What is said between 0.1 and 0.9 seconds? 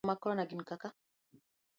mag korona gin kaka;